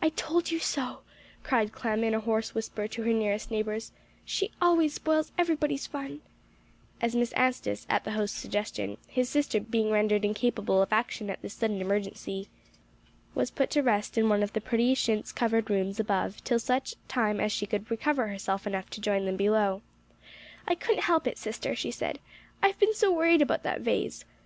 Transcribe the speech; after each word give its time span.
"I 0.00 0.08
told 0.08 0.50
you 0.50 0.58
so," 0.60 1.00
cried 1.44 1.72
Clem, 1.72 2.02
in 2.02 2.14
a 2.14 2.20
hoarse 2.20 2.54
whisper 2.54 2.88
to 2.88 3.02
her 3.02 3.12
nearest 3.12 3.50
neighbors; 3.50 3.92
"she 4.24 4.50
always 4.62 4.94
spoils 4.94 5.30
everybody's 5.36 5.86
fun," 5.86 6.22
as 7.02 7.14
Miss 7.14 7.32
Anstice, 7.34 7.86
at 7.90 8.04
the 8.04 8.12
host's 8.12 8.38
suggestion, 8.38 8.96
his 9.08 9.28
sister 9.28 9.60
being 9.60 9.90
rendered 9.90 10.24
incapable 10.24 10.80
of 10.80 10.90
action 10.90 11.28
at 11.28 11.42
this 11.42 11.52
sudden 11.52 11.82
emergency, 11.82 12.48
was 13.34 13.50
put 13.50 13.68
to 13.72 13.82
rest 13.82 14.16
in 14.16 14.30
one 14.30 14.42
of 14.42 14.54
the 14.54 14.62
pretty 14.62 14.94
chintz 14.96 15.32
covered 15.32 15.68
rooms 15.68 16.00
above, 16.00 16.42
till 16.44 16.58
such 16.58 16.94
time 17.06 17.38
as 17.38 17.52
she 17.52 17.66
could 17.66 17.90
recover 17.90 18.28
herself 18.28 18.66
enough 18.66 18.88
to 18.88 19.02
join 19.02 19.26
them 19.26 19.36
below. 19.36 19.82
"I 20.66 20.76
couldn't 20.76 21.02
help 21.02 21.26
it, 21.26 21.36
sister," 21.36 21.76
she 21.76 21.90
said. 21.90 22.20
"I've 22.62 22.78
been 22.78 22.94
so 22.94 23.12
worried 23.12 23.42
about 23.42 23.64
that 23.64 23.82
vase. 23.82 24.24